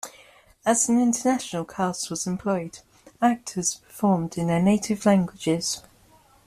[0.65, 2.79] As an international cast was employed,
[3.21, 5.83] actors performed in their native languages.